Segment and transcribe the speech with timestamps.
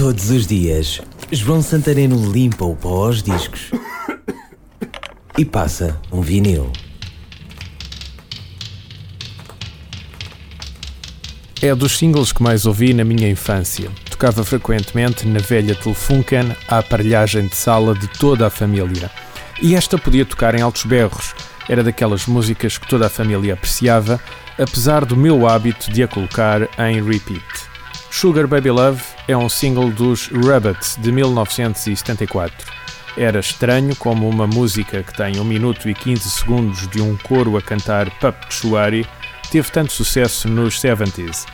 [0.00, 0.98] Todos os dias,
[1.30, 3.70] João Santareno limpa o pó aos discos
[5.36, 6.72] e passa um vinil.
[11.60, 13.90] É dos singles que mais ouvi na minha infância.
[14.10, 19.10] Tocava frequentemente na velha Telefunken a aparelhagem de sala de toda a família.
[19.60, 21.34] E esta podia tocar em altos berros.
[21.68, 24.18] Era daquelas músicas que toda a família apreciava,
[24.58, 27.44] apesar do meu hábito de a colocar em repeat.
[28.10, 32.72] Sugar Baby Love é um single dos Rabbits de 1974.
[33.16, 37.56] Era estranho como uma música que tem 1 minuto e 15 segundos de um coro
[37.56, 39.06] a cantar Pup Chuari
[39.50, 41.44] teve tanto sucesso nos 70s.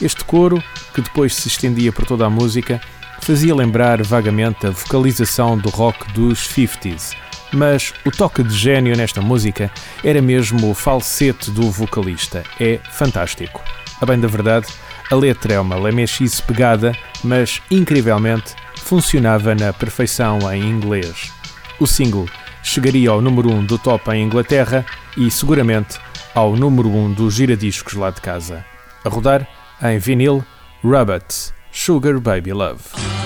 [0.00, 0.62] Este coro,
[0.94, 2.80] que depois se estendia por toda a música,
[3.22, 7.16] fazia lembrar vagamente a vocalização do rock dos 50s.
[7.52, 9.70] Mas o toque de gênio nesta música
[10.04, 12.42] era mesmo o falsete do vocalista.
[12.60, 13.62] É fantástico.
[14.00, 14.66] A bem da verdade,
[15.10, 16.92] a letra é uma lamechice pegada,
[17.22, 21.32] mas incrivelmente funcionava na perfeição em inglês.
[21.78, 22.28] O single
[22.62, 24.84] chegaria ao número 1 um do top em Inglaterra
[25.16, 25.98] e seguramente
[26.34, 28.64] ao número 1 um dos giradiscos lá de casa.
[29.04, 29.46] A rodar
[29.82, 30.44] em vinil,
[30.82, 33.25] Rabbit, Sugar Baby Love.